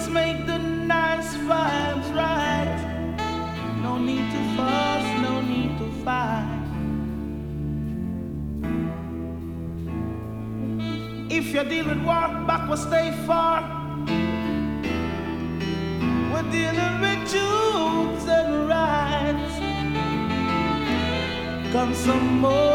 [0.00, 3.14] Let's make the nice vibes right.
[3.82, 6.64] No need to fuss, no need to fight.
[11.28, 13.60] If you're dealing war, back will stay far.
[16.32, 19.54] We're dealing with truths and rights.
[21.74, 22.69] Come some more.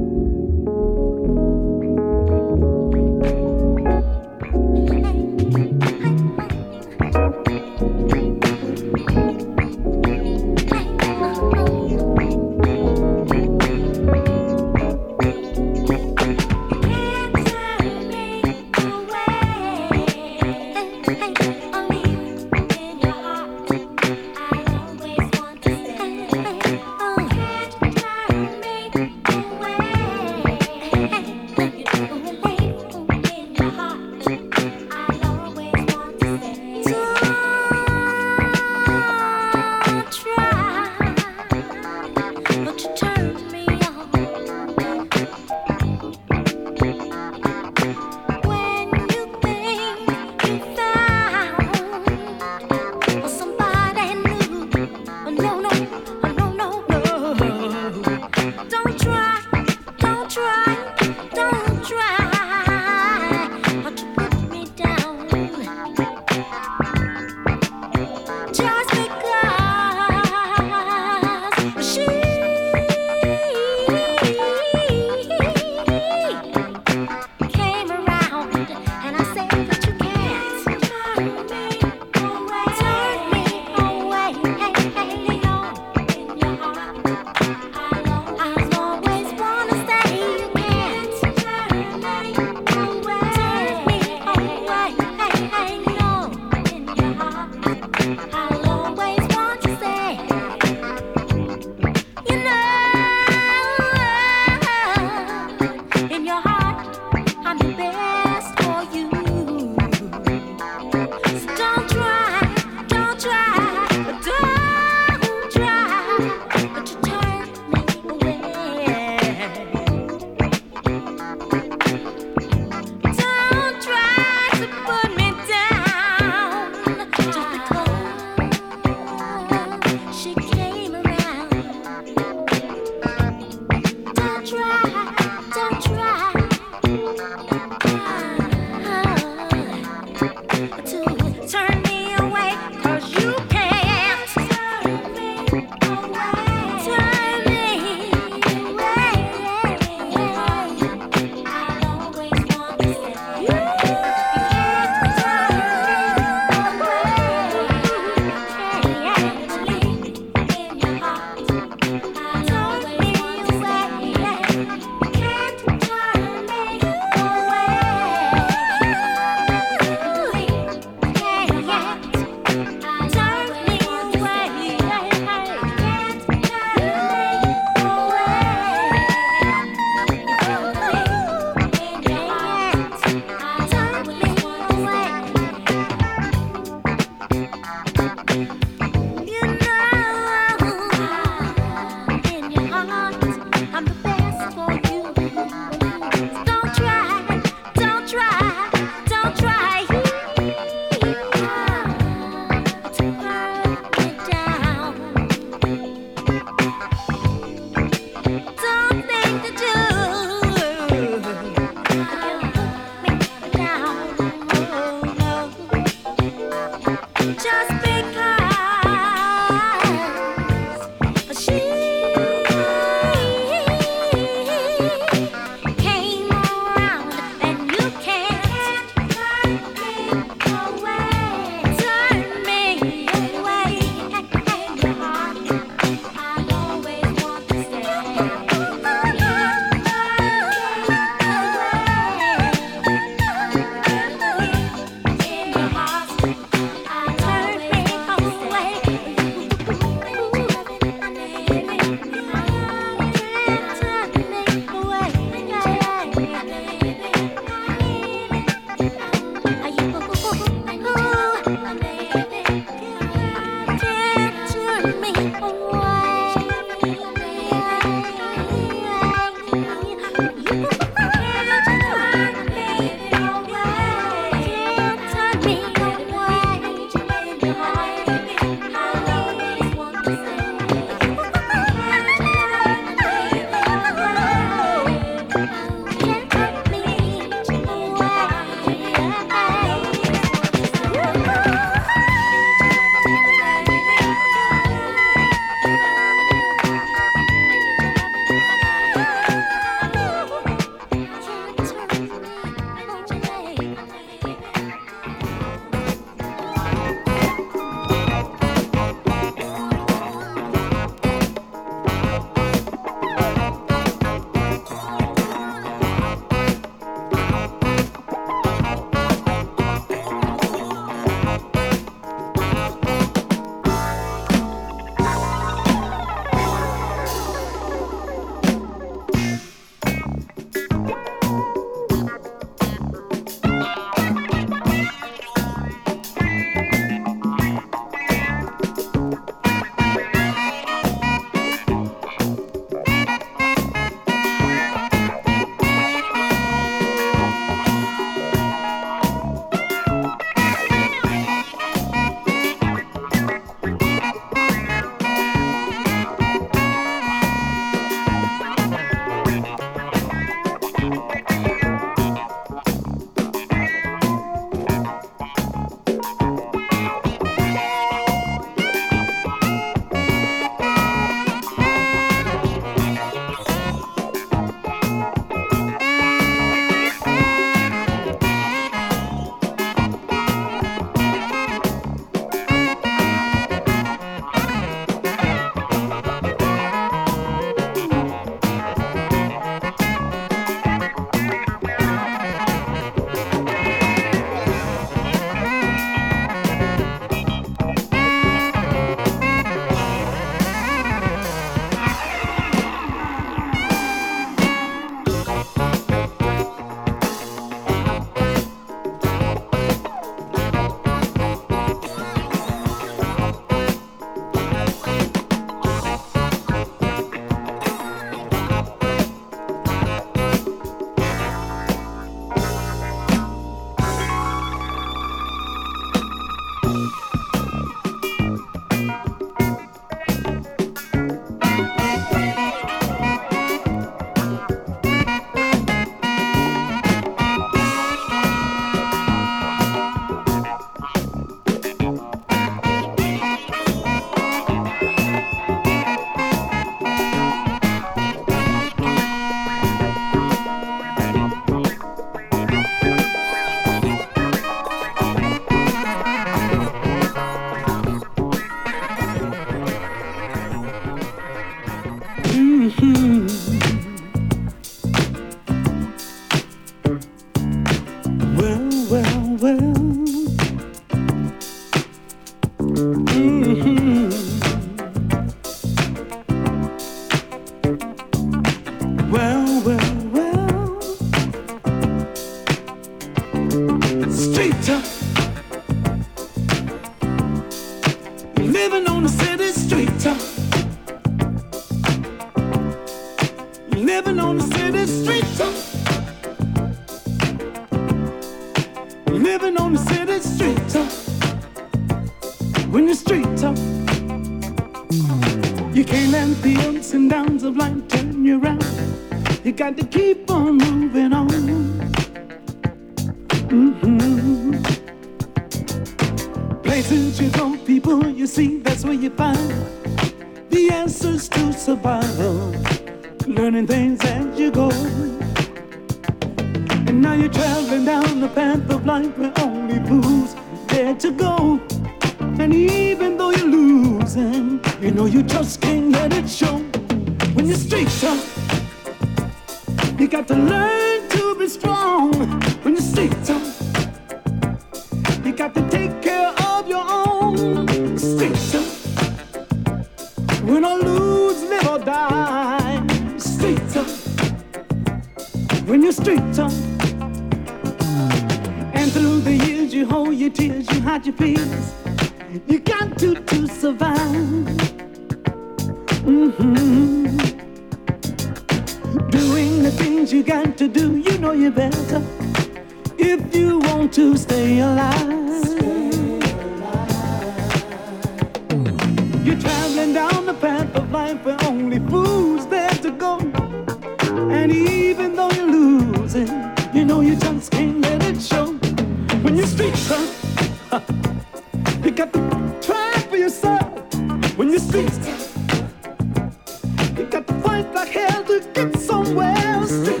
[599.61, 600.00] close to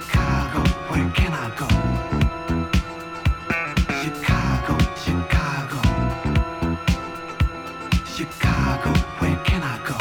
[0.00, 1.68] Chicago, where can I go?
[4.00, 5.80] Chicago, Chicago.
[8.06, 9.96] Chicago, where can I go?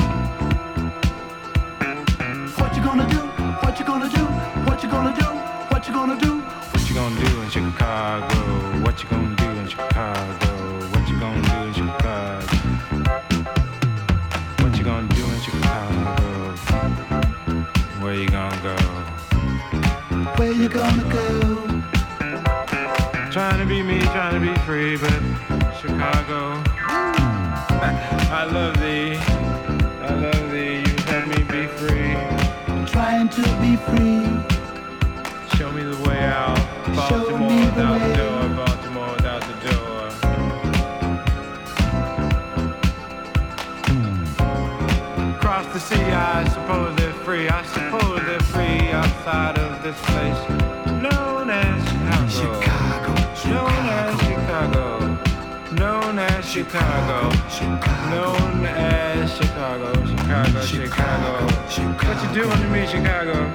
[2.61, 3.17] What you gonna do?
[3.63, 4.23] What you gonna do?
[4.67, 5.25] What you gonna do?
[5.71, 6.41] What you gonna do?
[6.71, 8.35] What you gonna do in Chicago?
[8.83, 10.46] What you gonna do in Chicago?
[33.67, 34.23] be free.
[35.57, 36.57] Show me the way out.
[36.95, 38.41] Baltimore without the door.
[38.55, 40.03] Baltimore without the door.
[45.35, 47.49] Across the sea, I suppose they're free.
[47.49, 50.41] I suppose they're free outside of this place
[51.03, 51.83] known as
[52.31, 53.15] Chicago.
[53.35, 53.53] Chicago.
[53.53, 54.85] Known as Chicago.
[55.81, 57.17] Known as Chicago.
[57.19, 58.07] Known as Chicago.
[58.11, 60.16] Known as Chicago.
[60.27, 61.47] Chicago, Chicago.
[62.03, 63.47] What you doing to me, Chicago?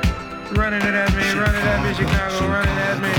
[0.52, 3.12] Running it at me, running at me, Chicago, running at me.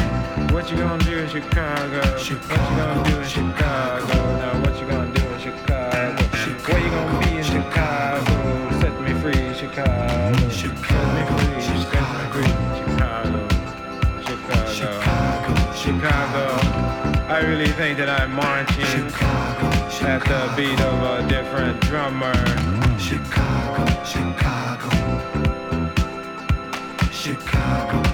[0.51, 1.99] What you gonna do in Chicago?
[2.01, 4.17] What you gonna do in Chicago?
[4.41, 6.23] Now what you gonna do in Chicago?
[6.65, 8.33] Where you gonna be in Chicago?
[8.81, 10.49] Set me free, Chicago.
[10.49, 10.81] Set me
[11.37, 12.49] free, set me free,
[12.81, 13.37] Chicago.
[14.73, 16.45] Chicago, Chicago.
[17.29, 19.05] I really think that I'm marching
[20.01, 22.33] at the beat of a different drummer.
[23.03, 24.89] Chicago, Chicago,
[27.11, 28.12] Chicago.